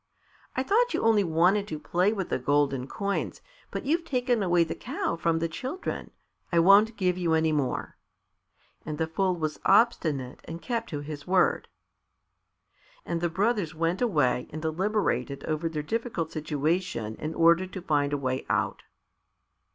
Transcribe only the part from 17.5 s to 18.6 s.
to find a way